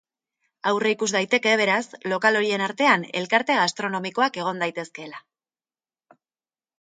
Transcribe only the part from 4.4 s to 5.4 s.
egon daitezkela.